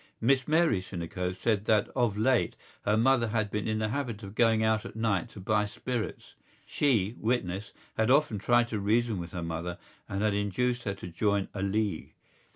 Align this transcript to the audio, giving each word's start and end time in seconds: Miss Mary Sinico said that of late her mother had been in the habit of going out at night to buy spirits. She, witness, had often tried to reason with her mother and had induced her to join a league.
Miss 0.19 0.47
Mary 0.47 0.81
Sinico 0.81 1.31
said 1.39 1.65
that 1.65 1.87
of 1.89 2.17
late 2.17 2.55
her 2.85 2.97
mother 2.97 3.27
had 3.27 3.51
been 3.51 3.67
in 3.67 3.77
the 3.77 3.89
habit 3.89 4.23
of 4.23 4.33
going 4.33 4.63
out 4.63 4.83
at 4.83 4.95
night 4.95 5.29
to 5.29 5.39
buy 5.39 5.67
spirits. 5.67 6.33
She, 6.65 7.13
witness, 7.19 7.71
had 7.97 8.09
often 8.09 8.39
tried 8.39 8.67
to 8.69 8.79
reason 8.79 9.19
with 9.19 9.31
her 9.31 9.43
mother 9.43 9.77
and 10.09 10.23
had 10.23 10.33
induced 10.33 10.85
her 10.85 10.95
to 10.95 11.07
join 11.07 11.49
a 11.53 11.61
league. 11.61 12.15